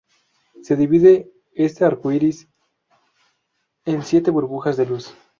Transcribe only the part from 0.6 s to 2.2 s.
Se divide este arco